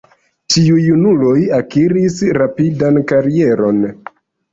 [0.51, 3.85] Tiuj junuloj akiris rapidan karieron.